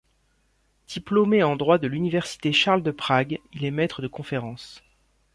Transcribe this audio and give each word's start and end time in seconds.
Diplômé 0.87 1.43
en 1.43 1.55
droit 1.55 1.77
de 1.77 1.85
l'université 1.85 2.51
Charles 2.53 2.81
de 2.81 2.89
Prague, 2.89 3.37
il 3.53 3.65
est 3.65 3.69
maître 3.69 4.01
de 4.01 4.07
conférences. 4.07 4.81